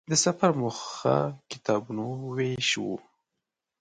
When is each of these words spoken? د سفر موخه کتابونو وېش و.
د 0.09 0.13
سفر 0.25 0.51
موخه 0.61 1.17
کتابونو 1.51 2.05
وېش 2.35 2.69
و. 2.83 2.85